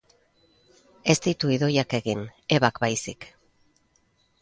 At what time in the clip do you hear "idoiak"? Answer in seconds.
1.57-1.95